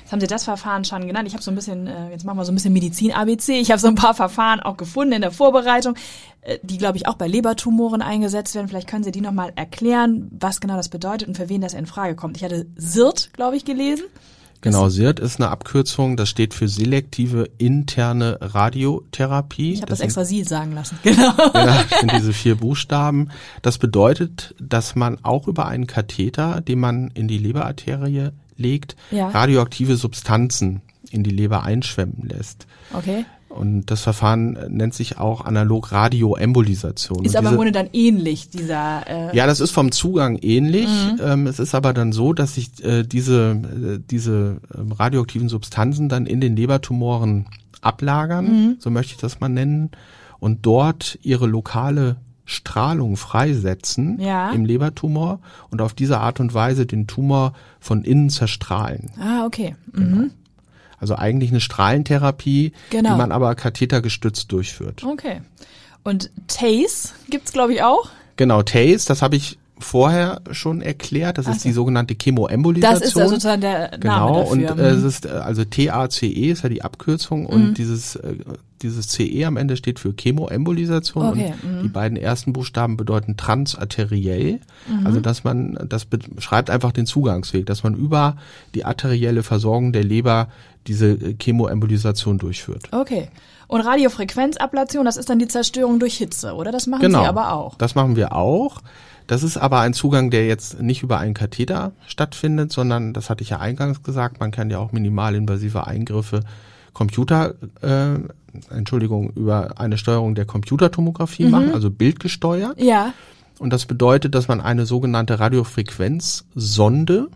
Jetzt 0.07 0.13
haben 0.13 0.21
Sie 0.21 0.27
das 0.27 0.45
Verfahren 0.45 0.85
schon 0.85 1.05
genannt. 1.05 1.27
Ich 1.27 1.33
habe 1.33 1.43
so 1.43 1.51
ein 1.51 1.55
bisschen, 1.55 1.85
äh, 1.85 2.11
jetzt 2.11 2.23
machen 2.23 2.37
wir 2.37 2.45
so 2.45 2.53
ein 2.53 2.55
bisschen 2.55 2.71
Medizin-ABC. 2.71 3.59
Ich 3.59 3.71
habe 3.71 3.79
so 3.79 3.89
ein 3.89 3.95
paar 3.95 4.13
Verfahren 4.13 4.61
auch 4.61 4.77
gefunden 4.77 5.11
in 5.11 5.21
der 5.21 5.31
Vorbereitung, 5.31 5.95
äh, 6.43 6.59
die, 6.63 6.77
glaube 6.77 6.95
ich, 6.95 7.07
auch 7.07 7.15
bei 7.15 7.27
Lebertumoren 7.27 8.01
eingesetzt 8.01 8.55
werden. 8.55 8.69
Vielleicht 8.69 8.87
können 8.87 9.03
Sie 9.03 9.11
die 9.11 9.19
nochmal 9.19 9.51
erklären, 9.57 10.29
was 10.31 10.61
genau 10.61 10.77
das 10.77 10.87
bedeutet 10.87 11.27
und 11.27 11.35
für 11.35 11.49
wen 11.49 11.59
das 11.59 11.73
in 11.73 11.85
Frage 11.87 12.15
kommt. 12.15 12.37
Ich 12.37 12.43
hatte 12.45 12.67
SIRT, 12.77 13.31
glaube 13.33 13.57
ich, 13.57 13.65
gelesen. 13.65 14.05
Genau, 14.61 14.89
SIRT 14.89 15.19
ist 15.19 15.39
eine 15.39 15.49
Abkürzung, 15.49 16.17
das 16.17 16.29
steht 16.29 16.53
für 16.53 16.67
selektive 16.67 17.49
interne 17.57 18.37
Radiotherapie. 18.41 19.73
Ich 19.73 19.81
habe 19.81 19.89
das, 19.89 19.99
sind- 19.99 20.05
extra 20.05 20.25
Sie 20.25 20.43
sagen 20.43 20.73
lassen. 20.73 20.97
Genau. 21.03 21.33
Ja, 21.53 21.83
das 21.89 21.99
sind 21.99 22.11
diese 22.13 22.33
vier 22.33 22.55
Buchstaben. 22.55 23.29
Das 23.61 23.77
bedeutet, 23.77 24.55
dass 24.59 24.95
man 24.95 25.23
auch 25.23 25.47
über 25.47 25.67
einen 25.67 25.87
Katheter, 25.87 26.61
den 26.61 26.79
man 26.79 27.09
in 27.13 27.27
die 27.27 27.37
Leberarterie 27.37 28.29
legt, 28.57 28.95
Ja. 29.11 29.29
radioaktive 29.29 29.95
Substanzen 29.97 30.81
in 31.11 31.23
die 31.23 31.29
Leber 31.29 31.63
einschwemmen 31.63 32.27
lässt. 32.27 32.65
Okay. 32.93 33.25
Und 33.57 33.87
das 33.91 34.01
Verfahren 34.01 34.57
nennt 34.69 34.93
sich 34.93 35.17
auch 35.17 35.43
analog 35.45 35.91
Radioembolisation. 35.91 37.25
Ist 37.25 37.35
aber 37.35 37.49
im 37.49 37.55
Grunde 37.55 37.71
dann 37.71 37.89
ähnlich, 37.93 38.49
dieser, 38.49 39.03
äh, 39.31 39.35
ja, 39.35 39.47
das 39.47 39.59
ist 39.59 39.71
vom 39.71 39.91
Zugang 39.91 40.37
ähnlich. 40.37 40.87
Mhm. 40.87 41.21
Ähm, 41.23 41.47
es 41.47 41.59
ist 41.59 41.73
aber 41.75 41.93
dann 41.93 42.11
so, 42.11 42.33
dass 42.33 42.55
sich 42.55 42.83
äh, 42.83 43.03
diese, 43.03 43.51
äh, 43.51 43.99
diese 44.09 44.57
ähm, 44.77 44.91
radioaktiven 44.91 45.49
Substanzen 45.49 46.09
dann 46.09 46.25
in 46.25 46.39
den 46.41 46.55
Lebertumoren 46.55 47.47
ablagern, 47.81 48.45
Mhm. 48.45 48.75
so 48.79 48.89
möchte 48.89 49.13
ich 49.13 49.19
das 49.19 49.39
mal 49.39 49.49
nennen, 49.49 49.91
und 50.39 50.65
dort 50.65 51.17
ihre 51.23 51.47
lokale 51.47 52.17
Strahlung 52.45 53.17
freisetzen 53.17 54.19
Ja. 54.21 54.51
im 54.51 54.63
Lebertumor 54.65 55.39
und 55.69 55.81
auf 55.81 55.93
diese 55.93 56.19
Art 56.19 56.39
und 56.39 56.53
Weise 56.53 56.85
den 56.85 57.07
Tumor 57.07 57.53
von 57.79 58.03
innen 58.03 58.29
zerstrahlen. 58.29 59.11
Ah, 59.19 59.45
okay. 59.45 59.75
Mhm. 59.91 60.31
Also 60.97 61.15
eigentlich 61.15 61.51
eine 61.51 61.61
Strahlentherapie, 61.61 62.73
Genau. 62.89 63.11
die 63.11 63.17
man 63.17 63.31
aber 63.31 63.53
kathetergestützt 63.55 64.51
durchführt. 64.51 65.03
Okay. 65.03 65.41
Und 66.03 66.31
TACE 66.47 67.13
gibt's 67.29 67.51
glaube 67.53 67.73
ich 67.73 67.83
auch. 67.83 68.09
Genau, 68.35 68.61
TACE, 68.63 69.05
das 69.05 69.21
habe 69.21 69.35
ich 69.35 69.57
vorher 69.79 70.41
schon 70.51 70.81
erklärt. 70.81 71.37
Das 71.37 71.47
ist 71.47 71.61
so. 71.61 71.69
die 71.69 71.73
sogenannte 71.73 72.15
Chemoembolisation. 72.19 72.99
Das 72.99 73.07
ist 73.07 73.15
ja 73.17 73.27
sozusagen 73.27 73.61
der 73.61 73.79
Name 73.91 73.97
Genau, 73.99 74.39
dafür. 74.39 74.51
und 74.51 74.79
äh, 74.79 74.89
es 74.89 75.01
Mhm. 75.01 75.07
ist 75.07 75.25
äh, 75.25 75.29
also 75.29 75.63
TACE 75.65 76.23
ist 76.27 76.63
ja 76.63 76.69
die 76.69 76.81
Abkürzung 76.83 77.45
und 77.45 77.75
dieses 77.77 78.15
äh, 78.15 78.35
dieses 78.83 79.07
CE 79.07 79.45
am 79.45 79.57
Ende 79.57 79.75
steht 79.75 79.99
für 79.99 80.13
Chemoembolisation 80.15 81.25
Okay, 81.29 81.53
und 81.63 81.83
die 81.83 81.87
beiden 81.89 82.15
ersten 82.15 82.53
Buchstaben 82.53 82.95
bedeuten 82.95 83.35
transarteriell, 83.37 84.59
Mhm. 84.87 85.05
also 85.05 85.19
dass 85.19 85.43
man 85.43 85.77
das 85.89 86.05
beschreibt 86.05 86.69
einfach 86.69 86.91
den 86.91 87.05
Zugangsweg, 87.05 87.65
dass 87.65 87.83
man 87.83 87.95
über 87.95 88.37
die 88.75 88.85
arterielle 88.85 89.43
Versorgung 89.43 89.93
der 89.93 90.03
Leber 90.03 90.47
diese 90.87 91.07
äh, 91.11 91.35
Chemoembolisation 91.39 92.37
durchführt. 92.37 92.83
okay. 92.91 93.29
Und 93.69 93.81
Radiofrequenzablation, 93.81 95.03
das 95.03 95.17
ist 95.17 95.29
dann 95.29 95.39
die 95.39 95.47
Zerstörung 95.49 95.99
durch 95.99 96.15
Hitze, 96.17 96.53
oder? 96.53 96.71
Das 96.71 96.87
machen 96.87 97.01
Genau. 97.01 97.23
Sie 97.23 97.27
aber 97.27 97.51
auch. 97.51 97.75
Das 97.75 97.95
machen 97.95 98.15
wir 98.15 98.33
auch. 98.33 98.79
Das 99.27 99.43
ist 99.43 99.57
aber 99.57 99.81
ein 99.81 99.93
Zugang, 99.93 100.29
der 100.29 100.47
jetzt 100.47 100.81
nicht 100.81 101.03
über 101.03 101.19
einen 101.19 101.33
Katheter 101.33 101.91
stattfindet, 102.07 102.71
sondern, 102.71 103.13
das 103.13 103.29
hatte 103.29 103.43
ich 103.43 103.49
ja 103.49 103.59
eingangs 103.59 104.01
gesagt, 104.01 104.39
man 104.39 104.51
kann 104.51 104.69
ja 104.69 104.79
auch 104.79 104.91
minimalinvasive 104.93 105.85
Eingriffe 105.85 106.41
Computer, 106.93 107.53
äh, 107.81 108.15
Entschuldigung, 108.73 109.31
über 109.35 109.79
eine 109.79 109.99
Steuerung 109.99 110.33
der 110.33 110.45
Computertomographie 110.45 111.45
machen, 111.45 111.73
also 111.73 111.91
bildgesteuert. 111.91 112.81
Ja. 112.81 113.13
Und 113.59 113.71
das 113.71 113.85
bedeutet, 113.85 114.33
dass 114.33 114.47
man 114.47 114.61
eine 114.61 114.87
sogenannte 114.87 115.39
Radiofrequenzsonde 115.39 117.27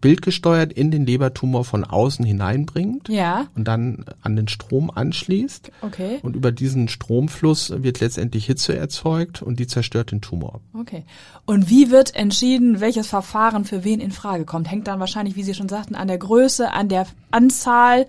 bildgesteuert 0.00 0.72
in 0.72 0.90
den 0.90 1.06
Lebertumor 1.06 1.64
von 1.64 1.84
außen 1.84 2.24
hineinbringt 2.24 3.08
Ja. 3.08 3.46
und 3.56 3.66
dann 3.66 4.04
an 4.22 4.36
den 4.36 4.48
Strom 4.48 4.90
anschließt. 4.94 5.70
Okay. 5.82 6.18
Und 6.22 6.36
über 6.36 6.52
diesen 6.52 6.88
Stromfluss 6.88 7.72
wird 7.82 8.00
letztendlich 8.00 8.46
Hitze 8.46 8.76
erzeugt 8.76 9.42
und 9.42 9.58
die 9.58 9.66
zerstört 9.66 10.10
den 10.12 10.20
Tumor. 10.20 10.60
Okay. 10.78 11.04
Und 11.46 11.68
wie 11.70 11.90
wird 11.90 12.14
entschieden, 12.14 12.80
welches 12.80 13.08
Verfahren 13.08 13.64
für 13.64 13.84
wen 13.84 14.00
in 14.00 14.10
Frage 14.10 14.44
kommt? 14.44 14.70
Hängt 14.70 14.86
dann 14.86 15.00
wahrscheinlich, 15.00 15.36
wie 15.36 15.42
Sie 15.42 15.54
schon 15.54 15.68
sagten, 15.68 15.94
an 15.94 16.08
der 16.08 16.18
Größe, 16.18 16.72
an 16.72 16.88
der 16.88 17.06
Anzahl 17.30 18.06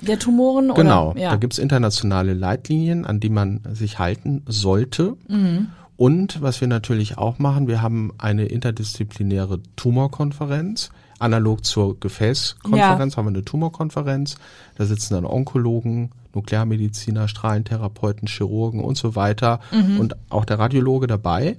der 0.00 0.18
Tumoren? 0.18 0.74
Genau, 0.74 1.12
Oder? 1.12 1.20
Ja. 1.20 1.30
da 1.30 1.36
gibt's 1.36 1.58
internationale 1.58 2.34
Leitlinien, 2.34 3.06
an 3.06 3.20
die 3.20 3.30
man 3.30 3.60
sich 3.72 3.98
halten 3.98 4.42
sollte. 4.46 5.16
Mhm. 5.28 5.68
Und 5.96 6.42
was 6.42 6.60
wir 6.60 6.68
natürlich 6.68 7.18
auch 7.18 7.38
machen, 7.38 7.68
wir 7.68 7.80
haben 7.82 8.12
eine 8.18 8.46
interdisziplinäre 8.46 9.60
Tumorkonferenz. 9.76 10.90
Analog 11.20 11.64
zur 11.64 11.98
Gefäßkonferenz 12.00 13.16
haben 13.16 13.26
wir 13.26 13.30
eine 13.30 13.44
Tumorkonferenz. 13.44 14.36
Da 14.76 14.84
sitzen 14.84 15.14
dann 15.14 15.24
Onkologen, 15.24 16.10
Nuklearmediziner, 16.34 17.28
Strahlentherapeuten, 17.28 18.26
Chirurgen 18.26 18.80
und 18.82 18.96
so 18.96 19.14
weiter 19.14 19.60
Mhm. 19.72 20.00
und 20.00 20.16
auch 20.30 20.44
der 20.44 20.58
Radiologe 20.58 21.06
dabei. 21.06 21.56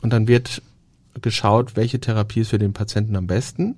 Und 0.00 0.10
dann 0.12 0.26
wird 0.26 0.62
geschaut, 1.20 1.76
welche 1.76 2.00
Therapie 2.00 2.40
ist 2.40 2.48
für 2.48 2.58
den 2.58 2.72
Patienten 2.72 3.14
am 3.16 3.26
besten. 3.26 3.76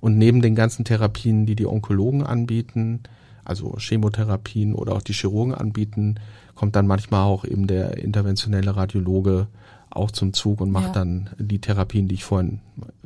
Und 0.00 0.16
neben 0.16 0.40
den 0.40 0.54
ganzen 0.54 0.84
Therapien, 0.86 1.44
die 1.44 1.54
die 1.54 1.66
Onkologen 1.66 2.24
anbieten, 2.24 3.00
also 3.44 3.76
Chemotherapien 3.78 4.74
oder 4.74 4.94
auch 4.94 5.02
die 5.02 5.12
Chirurgen 5.12 5.54
anbieten, 5.54 6.16
kommt 6.54 6.76
dann 6.76 6.86
manchmal 6.86 7.22
auch 7.24 7.44
eben 7.44 7.66
der 7.66 7.98
interventionelle 7.98 8.76
Radiologe 8.76 9.48
auch 9.90 10.10
zum 10.10 10.32
Zug 10.32 10.60
und 10.60 10.70
macht 10.70 10.86
Ja. 10.88 10.92
dann 10.92 11.30
die 11.38 11.60
Therapien, 11.60 12.08
die 12.08 12.14
ich 12.14 12.24
vorhin 12.24 12.60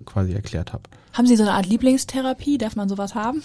quasi 0.05 0.33
erklärt 0.33 0.73
habe. 0.73 0.85
Haben 1.12 1.26
Sie 1.26 1.37
so 1.37 1.43
eine 1.43 1.52
Art 1.55 1.66
Lieblingstherapie? 1.66 2.59
Darf 2.59 2.76
man 2.76 2.88
sowas 2.88 3.14
haben? 3.14 3.43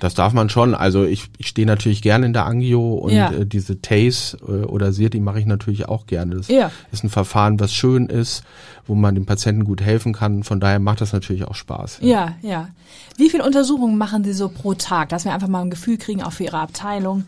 Das 0.00 0.14
darf 0.14 0.32
man 0.32 0.48
schon. 0.48 0.74
Also 0.74 1.04
ich, 1.04 1.28
ich 1.38 1.46
stehe 1.46 1.66
natürlich 1.66 2.02
gerne 2.02 2.26
in 2.26 2.32
der 2.32 2.46
Angio 2.46 2.94
und 2.94 3.12
Ja. 3.12 3.30
äh, 3.30 3.46
diese 3.46 3.80
TACE 3.80 4.36
äh, 4.42 4.64
oder 4.64 4.92
SIR, 4.92 5.10
die 5.10 5.20
mache 5.20 5.38
ich 5.38 5.46
natürlich 5.46 5.88
auch 5.88 6.06
gerne. 6.06 6.34
Das 6.36 6.48
Ja. 6.48 6.72
ist 6.90 7.04
ein 7.04 7.10
Verfahren, 7.10 7.60
was 7.60 7.72
schön 7.72 8.06
ist, 8.06 8.42
wo 8.86 8.94
man 8.94 9.14
dem 9.14 9.26
Patienten 9.26 9.64
gut 9.64 9.80
helfen 9.82 10.12
kann. 10.12 10.42
Von 10.42 10.58
daher 10.58 10.78
macht 10.80 11.00
das 11.02 11.12
natürlich 11.12 11.44
auch 11.44 11.54
Spaß. 11.54 11.98
Ja, 12.00 12.32
ja. 12.42 12.68
Wie 13.16 13.30
viele 13.30 13.44
Untersuchungen 13.44 13.96
machen 13.98 14.24
Sie 14.24 14.32
so 14.32 14.48
pro 14.48 14.74
Tag, 14.74 15.10
dass 15.10 15.24
wir 15.24 15.32
einfach 15.32 15.48
mal 15.48 15.60
ein 15.62 15.70
Gefühl 15.70 15.98
kriegen, 15.98 16.22
auch 16.22 16.32
für 16.32 16.44
Ihre 16.44 16.58
Abteilung? 16.58 17.24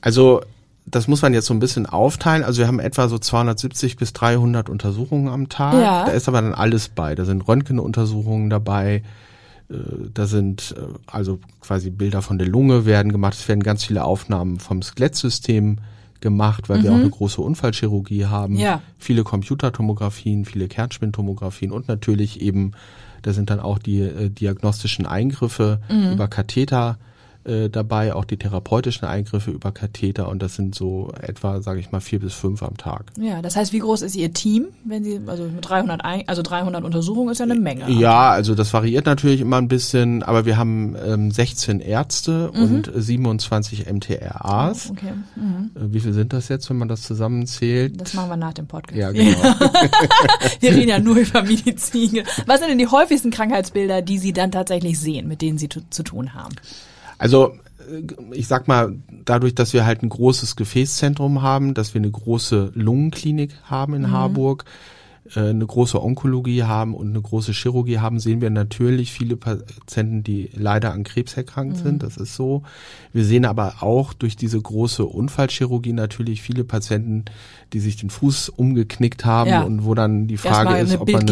Also 0.00 0.40
das 0.86 1.06
muss 1.08 1.22
man 1.22 1.34
jetzt 1.34 1.46
so 1.46 1.54
ein 1.54 1.60
bisschen 1.60 1.86
aufteilen. 1.86 2.42
Also 2.42 2.60
wir 2.60 2.66
haben 2.66 2.80
etwa 2.80 3.08
so 3.08 3.18
270 3.18 3.96
bis 3.96 4.12
300 4.12 4.68
Untersuchungen 4.68 5.28
am 5.28 5.48
Tag. 5.48 5.74
Ja. 5.74 6.04
Da 6.06 6.12
ist 6.12 6.28
aber 6.28 6.40
dann 6.40 6.54
alles 6.54 6.88
bei. 6.88 7.14
Da 7.14 7.24
sind 7.24 7.46
Röntgenuntersuchungen 7.46 8.48
dabei. 8.50 9.02
Äh, 9.70 10.08
Da 10.12 10.26
sind 10.26 10.74
äh, 10.76 10.82
also 11.06 11.38
quasi 11.60 11.90
Bilder 11.90 12.22
von 12.22 12.38
der 12.38 12.48
Lunge 12.48 12.84
werden 12.86 13.12
gemacht. 13.12 13.34
Es 13.34 13.48
werden 13.48 13.62
ganz 13.62 13.84
viele 13.84 14.04
Aufnahmen 14.04 14.58
vom 14.58 14.82
Skelettsystem 14.82 15.78
gemacht, 16.20 16.68
weil 16.68 16.82
wir 16.82 16.92
auch 16.92 16.96
eine 16.96 17.08
große 17.08 17.40
Unfallchirurgie 17.40 18.26
haben. 18.26 18.56
Ja. 18.56 18.82
Viele 18.98 19.24
Computertomographien, 19.24 20.44
viele 20.44 20.68
Kernspintomographien 20.68 21.72
und 21.72 21.88
natürlich 21.88 22.42
eben, 22.42 22.72
da 23.22 23.32
sind 23.32 23.48
dann 23.48 23.58
auch 23.58 23.78
die 23.78 24.00
äh, 24.00 24.28
diagnostischen 24.28 25.06
Eingriffe 25.06 25.80
über 26.12 26.28
Katheter 26.28 26.98
äh, 27.44 27.68
dabei, 27.68 28.14
auch 28.14 28.24
die 28.24 28.36
therapeutischen 28.36 29.06
Eingriffe 29.06 29.50
über 29.50 29.72
Katheter 29.72 30.28
und 30.28 30.42
das 30.42 30.56
sind 30.56 30.74
so 30.74 31.12
etwa, 31.20 31.62
sage 31.62 31.80
ich 31.80 31.90
mal, 31.90 32.00
vier 32.00 32.20
bis 32.20 32.34
fünf 32.34 32.62
am 32.62 32.76
Tag. 32.76 33.06
Ja, 33.18 33.42
das 33.42 33.56
heißt, 33.56 33.72
wie 33.72 33.78
groß 33.78 34.02
ist 34.02 34.14
Ihr 34.14 34.32
Team, 34.32 34.68
wenn 34.84 35.04
Sie, 35.04 35.20
also 35.26 35.44
mit 35.44 35.68
300, 35.68 36.04
ein, 36.04 36.24
also 36.26 36.42
300 36.42 36.84
Untersuchungen 36.84 37.30
ist 37.30 37.38
ja 37.38 37.44
eine 37.44 37.54
Menge. 37.54 37.90
Ja, 37.90 38.30
also 38.30 38.54
das 38.54 38.72
variiert 38.72 39.06
natürlich 39.06 39.40
immer 39.40 39.56
ein 39.56 39.68
bisschen, 39.68 40.22
aber 40.22 40.44
wir 40.44 40.56
haben 40.56 40.96
ähm, 41.02 41.30
16 41.30 41.80
Ärzte 41.80 42.50
und 42.50 42.90
27 42.94 43.90
MTRAs. 43.90 44.90
Okay, 44.90 45.12
mhm. 45.36 45.70
Äh, 45.74 45.92
Wie 45.92 46.00
viel 46.00 46.12
sind 46.12 46.32
das 46.32 46.48
jetzt, 46.48 46.68
wenn 46.70 46.76
man 46.76 46.88
das 46.88 47.02
zusammenzählt? 47.02 48.00
das 48.00 48.14
machen 48.14 48.30
wir 48.30 48.36
nach 48.36 48.52
dem 48.52 48.66
Podcast. 48.66 48.96
ja, 48.96 49.10
genau. 49.12 49.30
Wir 50.60 50.72
reden 50.72 50.88
ja 50.88 50.98
nur 50.98 51.16
über 51.16 51.42
Medizin. 51.42 52.22
Was 52.46 52.60
sind 52.60 52.70
denn 52.70 52.78
die 52.78 52.86
häufigsten 52.86 53.30
Krankheitsbilder, 53.30 54.02
die 54.02 54.18
Sie 54.18 54.32
dann 54.32 54.52
tatsächlich 54.52 54.98
sehen, 54.98 55.28
mit 55.28 55.42
denen 55.42 55.58
Sie 55.58 55.68
zu 55.68 56.02
tun 56.02 56.34
haben? 56.34 56.54
Also 57.20 57.52
äh, 57.90 58.02
ich 58.32 58.48
sag 58.48 58.66
mal, 58.66 58.96
dadurch, 59.24 59.54
dass 59.54 59.72
wir 59.72 59.84
halt 59.86 60.02
ein 60.02 60.08
großes 60.08 60.56
Gefäßzentrum 60.56 61.42
haben, 61.42 61.74
dass 61.74 61.94
wir 61.94 62.00
eine 62.00 62.10
große 62.10 62.72
Lungenklinik 62.74 63.52
haben 63.64 63.94
in 63.94 64.10
Harburg, 64.10 64.64
äh, 65.36 65.40
eine 65.40 65.66
große 65.66 66.02
Onkologie 66.02 66.62
haben 66.64 66.94
und 66.94 67.10
eine 67.10 67.20
große 67.20 67.52
Chirurgie 67.52 67.98
haben, 67.98 68.18
sehen 68.18 68.40
wir 68.40 68.48
natürlich 68.48 69.12
viele 69.12 69.36
Patienten, 69.36 70.22
die 70.24 70.48
leider 70.54 70.92
an 70.92 71.04
Krebs 71.04 71.36
erkrankt 71.36 71.76
sind. 71.76 72.02
Das 72.02 72.16
ist 72.16 72.34
so. 72.34 72.62
Wir 73.12 73.24
sehen 73.24 73.44
aber 73.44 73.74
auch 73.82 74.14
durch 74.14 74.36
diese 74.36 74.60
große 74.60 75.04
Unfallchirurgie 75.04 75.92
natürlich 75.92 76.40
viele 76.40 76.64
Patienten, 76.64 77.26
die 77.74 77.80
sich 77.80 77.96
den 77.96 78.08
Fuß 78.08 78.48
umgeknickt 78.48 79.24
haben 79.26 79.50
Ja. 79.50 79.62
und 79.62 79.84
wo 79.84 79.94
dann 79.94 80.26
die 80.26 80.38
Frage 80.38 80.78
ist, 80.78 80.90
eine 80.92 81.00
ob 81.02 81.10
man 81.12 81.26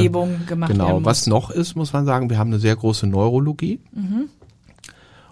gemacht 0.46 0.70
genau. 0.70 1.04
Was 1.04 1.26
noch 1.26 1.50
ist, 1.50 1.74
muss 1.74 1.94
man 1.94 2.04
sagen, 2.04 2.28
wir 2.28 2.38
haben 2.38 2.50
eine 2.50 2.60
sehr 2.60 2.76
große 2.76 3.06
Neurologie 3.06 3.80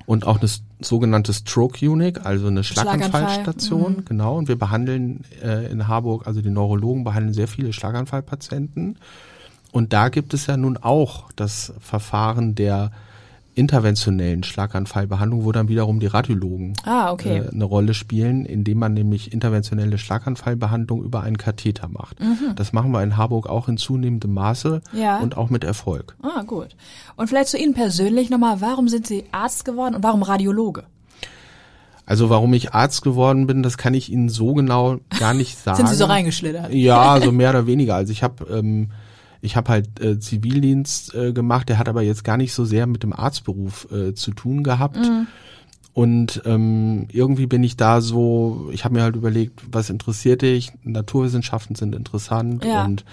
und 0.06 0.26
auch 0.26 0.40
eine 0.40 0.48
sogenannte 0.80 1.32
Stroke 1.34 1.88
Unit, 1.88 2.24
also 2.24 2.46
eine 2.46 2.62
Schlaganfallstation, 2.62 4.04
genau. 4.04 4.38
Und 4.38 4.48
wir 4.48 4.58
behandeln 4.58 5.24
äh, 5.42 5.70
in 5.70 5.88
Harburg, 5.88 6.26
also 6.26 6.40
die 6.40 6.50
Neurologen 6.50 7.04
behandeln 7.04 7.34
sehr 7.34 7.48
viele 7.48 7.72
Schlaganfallpatienten. 7.72 8.98
Und 9.72 9.92
da 9.92 10.08
gibt 10.08 10.32
es 10.32 10.46
ja 10.46 10.56
nun 10.56 10.76
auch 10.76 11.30
das 11.34 11.72
Verfahren 11.80 12.54
der 12.54 12.92
interventionellen 13.56 14.42
Schlaganfallbehandlung, 14.44 15.44
wo 15.44 15.50
dann 15.50 15.68
wiederum 15.68 15.98
die 15.98 16.06
Radiologen 16.06 16.74
Ah, 16.84 17.10
okay. 17.10 17.38
äh, 17.38 17.48
eine 17.50 17.64
Rolle 17.64 17.94
spielen, 17.94 18.44
indem 18.44 18.78
man 18.78 18.94
nämlich 18.94 19.32
interventionelle 19.32 19.98
Schlaganfallbehandlung 19.98 21.02
über 21.02 21.22
einen 21.22 21.38
Katheter 21.38 21.88
macht. 21.88 22.18
Das 22.54 22.72
machen 22.72 22.92
wir 22.92 23.02
in 23.02 23.16
Harburg 23.16 23.48
auch 23.48 23.66
in 23.68 23.78
zunehmendem 23.78 24.32
Maße 24.34 24.82
Mhm. 24.92 24.98
Ja. 24.98 25.18
und 25.18 25.36
auch 25.36 25.50
mit 25.50 25.64
Erfolg. 25.64 26.14
Ah, 26.22 26.42
gut. 26.42 26.76
Und 27.16 27.28
vielleicht 27.28 27.48
zu 27.48 27.56
Ihnen 27.58 27.74
persönlich 27.74 28.30
nochmal, 28.30 28.60
warum 28.60 28.88
sind 28.88 29.06
Sie 29.06 29.24
Arzt 29.32 29.64
geworden 29.64 29.94
und 29.96 30.04
warum 30.04 30.22
Radiologe? 30.22 30.84
Also 32.04 32.30
warum 32.30 32.54
ich 32.54 32.72
Arzt 32.72 33.02
geworden 33.02 33.46
bin, 33.48 33.62
das 33.64 33.78
kann 33.78 33.92
ich 33.94 34.12
Ihnen 34.12 34.28
so 34.28 34.54
genau 34.54 34.98
gar 35.18 35.34
nicht 35.34 35.58
sagen. 35.58 35.76
Sind 35.78 35.88
Sie 35.88 35.96
so 35.96 36.04
reingeschlittert? 36.04 36.72
Ja, 36.72 37.20
so 37.20 37.32
mehr 37.32 37.50
oder 37.50 37.66
weniger. 37.66 37.96
Also 37.96 38.12
ich 38.12 38.22
habe 38.22 38.44
ähm, 38.52 38.90
ich 39.46 39.56
habe 39.56 39.70
halt 39.70 40.00
äh, 40.00 40.18
Zivildienst 40.18 41.14
äh, 41.14 41.32
gemacht, 41.32 41.68
der 41.68 41.78
hat 41.78 41.88
aber 41.88 42.02
jetzt 42.02 42.24
gar 42.24 42.36
nicht 42.36 42.52
so 42.52 42.64
sehr 42.64 42.86
mit 42.86 43.02
dem 43.02 43.12
Arztberuf 43.12 43.88
äh, 43.90 44.12
zu 44.14 44.32
tun 44.32 44.62
gehabt. 44.62 44.96
Mhm. 44.98 45.26
Und 45.94 46.42
ähm, 46.44 47.06
irgendwie 47.10 47.46
bin 47.46 47.64
ich 47.64 47.78
da 47.78 48.02
so, 48.02 48.68
ich 48.72 48.84
habe 48.84 48.94
mir 48.94 49.02
halt 49.02 49.16
überlegt, 49.16 49.62
was 49.72 49.88
interessiert 49.88 50.42
dich? 50.42 50.72
Naturwissenschaften 50.82 51.74
sind 51.74 51.94
interessant 51.94 52.64
Ja. 52.66 52.84
und 52.84 53.06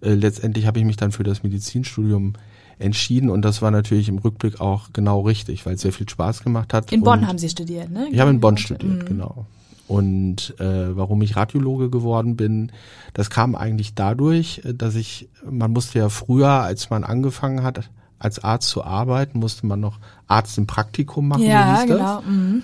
äh, 0.00 0.14
letztendlich 0.14 0.66
habe 0.66 0.78
ich 0.78 0.86
mich 0.86 0.96
dann 0.96 1.12
für 1.12 1.22
das 1.22 1.42
Medizinstudium 1.42 2.32
entschieden 2.78 3.28
und 3.28 3.42
das 3.42 3.60
war 3.60 3.70
natürlich 3.70 4.08
im 4.08 4.16
Rückblick 4.16 4.58
auch 4.58 4.88
genau 4.94 5.20
richtig, 5.20 5.66
weil 5.66 5.74
es 5.74 5.82
sehr 5.82 5.92
viel 5.92 6.08
Spaß 6.08 6.42
gemacht 6.42 6.72
hat. 6.72 6.90
In 6.92 7.02
Bonn 7.02 7.26
haben 7.26 7.36
Sie 7.36 7.50
studiert, 7.50 7.90
ne? 7.90 8.08
Ich 8.10 8.18
habe 8.20 8.30
in 8.30 8.40
Bonn 8.40 8.56
studiert, 8.56 9.04
genau. 9.04 9.44
Und 9.90 10.54
äh, 10.60 10.96
warum 10.96 11.20
ich 11.20 11.34
Radiologe 11.34 11.90
geworden 11.90 12.36
bin, 12.36 12.70
das 13.12 13.28
kam 13.28 13.56
eigentlich 13.56 13.96
dadurch, 13.96 14.62
dass 14.64 14.94
ich, 14.94 15.28
man 15.44 15.72
musste 15.72 15.98
ja 15.98 16.08
früher, 16.08 16.48
als 16.48 16.90
man 16.90 17.02
angefangen 17.02 17.64
hat, 17.64 17.90
als 18.20 18.38
Arzt 18.38 18.68
zu 18.68 18.84
arbeiten, 18.84 19.40
musste 19.40 19.66
man 19.66 19.80
noch 19.80 19.98
Arzt 20.28 20.56
im 20.58 20.68
Praktikum 20.68 21.26
machen. 21.26 21.42
Ja, 21.42 21.84
genau. 21.86 22.20
Mhm. 22.20 22.62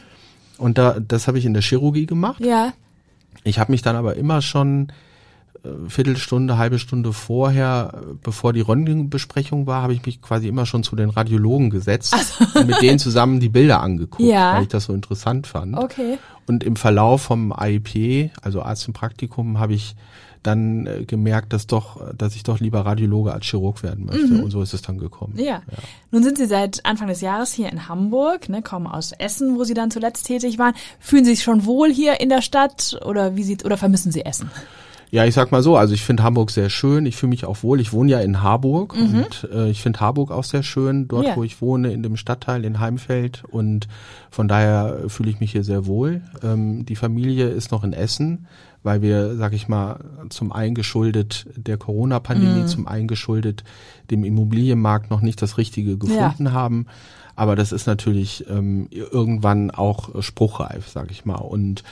Und 0.56 0.78
da, 0.78 1.00
das 1.00 1.26
habe 1.26 1.40
ich 1.40 1.46
in 1.46 1.52
der 1.52 1.64
Chirurgie 1.64 2.06
gemacht. 2.06 2.40
Ja. 2.40 2.74
Ich 3.42 3.58
habe 3.58 3.72
mich 3.72 3.82
dann 3.82 3.96
aber 3.96 4.14
immer 4.14 4.40
schon 4.40 4.90
äh, 4.90 4.92
Viertelstunde, 5.88 6.58
halbe 6.58 6.78
Stunde 6.78 7.12
vorher, 7.12 8.02
bevor 8.22 8.52
die 8.52 8.60
Röntgenbesprechung 8.60 9.66
war, 9.66 9.82
habe 9.82 9.94
ich 9.94 10.04
mich 10.04 10.20
quasi 10.20 10.48
immer 10.48 10.66
schon 10.66 10.82
zu 10.82 10.96
den 10.96 11.10
Radiologen 11.10 11.70
gesetzt 11.70 12.14
also. 12.14 12.58
und 12.58 12.66
mit 12.66 12.80
denen 12.82 12.98
zusammen 12.98 13.40
die 13.40 13.48
Bilder 13.48 13.80
angeguckt, 13.80 14.28
ja. 14.28 14.54
weil 14.54 14.62
ich 14.62 14.68
das 14.68 14.84
so 14.84 14.92
interessant 14.92 15.46
fand. 15.46 15.76
Okay. 15.76 16.18
Und 16.46 16.62
im 16.62 16.76
Verlauf 16.76 17.22
vom 17.22 17.52
AIP, 17.52 18.30
also 18.42 18.62
Arzt 18.62 18.86
im 18.86 18.94
Praktikum, 18.94 19.58
habe 19.58 19.74
ich 19.74 19.96
dann 20.46 20.86
äh, 20.86 21.04
gemerkt, 21.04 21.52
dass 21.52 21.66
doch, 21.66 22.00
dass 22.14 22.36
ich 22.36 22.42
doch 22.42 22.60
lieber 22.60 22.80
Radiologe 22.80 23.32
als 23.32 23.46
Chirurg 23.46 23.82
werden 23.82 24.06
möchte. 24.06 24.34
Mhm. 24.34 24.44
Und 24.44 24.50
so 24.50 24.62
ist 24.62 24.74
es 24.74 24.82
dann 24.82 24.98
gekommen. 24.98 25.34
Ja. 25.36 25.44
ja. 25.44 25.62
Nun 26.10 26.22
sind 26.22 26.38
Sie 26.38 26.46
seit 26.46 26.84
Anfang 26.86 27.08
des 27.08 27.20
Jahres 27.20 27.52
hier 27.52 27.70
in 27.70 27.88
Hamburg, 27.88 28.48
ne, 28.48 28.62
kommen 28.62 28.86
aus 28.86 29.12
Essen, 29.12 29.56
wo 29.58 29.64
Sie 29.64 29.74
dann 29.74 29.90
zuletzt 29.90 30.26
tätig 30.26 30.58
waren. 30.58 30.74
Fühlen 31.00 31.24
Sie 31.24 31.34
sich 31.34 31.42
schon 31.42 31.64
wohl 31.64 31.92
hier 31.92 32.20
in 32.20 32.28
der 32.28 32.42
Stadt 32.42 32.98
oder 33.04 33.36
wie 33.36 33.42
sieht 33.42 33.64
oder 33.64 33.76
vermissen 33.76 34.12
Sie 34.12 34.24
Essen? 34.24 34.50
Ja, 35.10 35.24
ich 35.24 35.34
sag 35.34 35.52
mal 35.52 35.62
so, 35.62 35.76
also 35.76 35.94
ich 35.94 36.02
finde 36.02 36.22
Hamburg 36.22 36.50
sehr 36.50 36.68
schön, 36.68 37.06
ich 37.06 37.16
fühle 37.16 37.30
mich 37.30 37.44
auch 37.44 37.62
wohl. 37.62 37.80
Ich 37.80 37.92
wohne 37.92 38.10
ja 38.10 38.20
in 38.20 38.42
Harburg 38.42 38.96
mhm. 38.96 39.24
und 39.24 39.48
äh, 39.52 39.70
ich 39.70 39.82
finde 39.82 40.00
Harburg 40.00 40.30
auch 40.30 40.44
sehr 40.44 40.62
schön, 40.62 41.08
dort 41.08 41.26
ja. 41.26 41.36
wo 41.36 41.44
ich 41.44 41.60
wohne, 41.60 41.92
in 41.92 42.02
dem 42.02 42.16
Stadtteil 42.16 42.64
in 42.64 42.80
Heimfeld 42.80 43.44
und 43.48 43.88
von 44.30 44.48
daher 44.48 45.04
fühle 45.08 45.30
ich 45.30 45.40
mich 45.40 45.52
hier 45.52 45.64
sehr 45.64 45.86
wohl. 45.86 46.22
Ähm, 46.42 46.84
die 46.86 46.96
Familie 46.96 47.48
ist 47.48 47.70
noch 47.70 47.84
in 47.84 47.92
Essen, 47.92 48.46
weil 48.82 49.02
wir, 49.02 49.36
sag 49.36 49.52
ich 49.52 49.68
mal, 49.68 50.00
zum 50.28 50.52
einen 50.52 50.74
geschuldet 50.74 51.46
der 51.56 51.76
Corona-Pandemie, 51.76 52.62
mhm. 52.62 52.68
zum 52.68 52.86
einen 52.86 53.08
geschuldet 53.08 53.64
dem 54.10 54.24
Immobilienmarkt 54.24 55.10
noch 55.10 55.20
nicht 55.20 55.40
das 55.40 55.58
Richtige 55.58 55.98
gefunden 55.98 56.46
ja. 56.46 56.52
haben. 56.52 56.86
Aber 57.34 57.54
das 57.54 57.70
ist 57.70 57.86
natürlich 57.86 58.46
ähm, 58.48 58.88
irgendwann 58.90 59.70
auch 59.70 60.22
spruchreif, 60.22 60.88
sag 60.88 61.10
ich 61.10 61.26
mal. 61.26 61.34
Und 61.34 61.82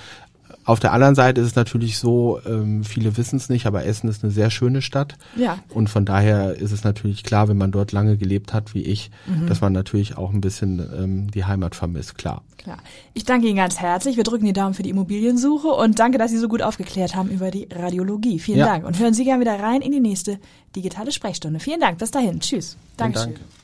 auf 0.64 0.80
der 0.80 0.92
anderen 0.92 1.14
Seite 1.14 1.40
ist 1.40 1.48
es 1.48 1.54
natürlich 1.56 1.98
so, 1.98 2.40
ähm, 2.46 2.84
viele 2.84 3.16
wissen 3.16 3.36
es 3.36 3.48
nicht, 3.48 3.66
aber 3.66 3.84
Essen 3.84 4.08
ist 4.08 4.24
eine 4.24 4.32
sehr 4.32 4.50
schöne 4.50 4.80
Stadt. 4.80 5.16
Ja. 5.36 5.58
Und 5.68 5.90
von 5.90 6.04
daher 6.04 6.54
ist 6.54 6.72
es 6.72 6.84
natürlich 6.84 7.22
klar, 7.22 7.48
wenn 7.48 7.58
man 7.58 7.70
dort 7.70 7.92
lange 7.92 8.16
gelebt 8.16 8.52
hat 8.54 8.74
wie 8.74 8.82
ich, 8.82 9.10
mhm. 9.26 9.46
dass 9.46 9.60
man 9.60 9.72
natürlich 9.72 10.16
auch 10.16 10.32
ein 10.32 10.40
bisschen 10.40 10.78
ähm, 10.78 11.30
die 11.30 11.44
Heimat 11.44 11.74
vermisst, 11.74 12.16
klar. 12.16 12.42
Klar. 12.56 12.78
Ich 13.12 13.24
danke 13.24 13.46
Ihnen 13.46 13.56
ganz 13.56 13.78
herzlich. 13.78 14.16
Wir 14.16 14.24
drücken 14.24 14.46
die 14.46 14.54
Daumen 14.54 14.72
für 14.72 14.82
die 14.82 14.90
Immobiliensuche 14.90 15.68
und 15.68 15.98
danke, 15.98 16.16
dass 16.16 16.30
Sie 16.30 16.38
so 16.38 16.48
gut 16.48 16.62
aufgeklärt 16.62 17.14
haben 17.14 17.28
über 17.28 17.50
die 17.50 17.68
Radiologie. 17.70 18.38
Vielen 18.38 18.58
ja. 18.58 18.66
Dank. 18.66 18.86
Und 18.86 18.98
hören 18.98 19.12
Sie 19.12 19.24
gerne 19.24 19.42
wieder 19.42 19.60
rein 19.60 19.82
in 19.82 19.92
die 19.92 20.00
nächste 20.00 20.38
digitale 20.74 21.12
Sprechstunde. 21.12 21.60
Vielen 21.60 21.80
Dank. 21.80 21.98
Bis 21.98 22.10
dahin. 22.10 22.40
Tschüss. 22.40 22.78
Dankeschön. 22.96 23.34
Dank. 23.34 23.63